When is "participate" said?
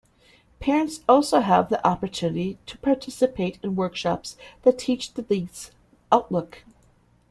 2.79-3.59